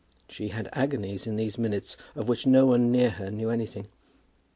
[0.27, 3.87] She had agonies in these minutes of which no one near her knew anything.